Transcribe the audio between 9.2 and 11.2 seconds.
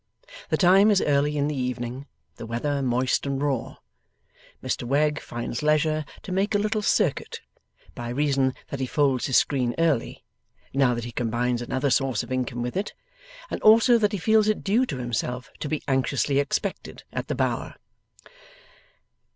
his screen early, now that he